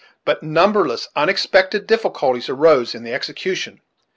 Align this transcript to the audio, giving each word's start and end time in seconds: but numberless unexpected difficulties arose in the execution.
but 0.25 0.41
numberless 0.41 1.07
unexpected 1.15 1.85
difficulties 1.85 2.49
arose 2.49 2.95
in 2.95 3.03
the 3.03 3.13
execution. 3.13 3.81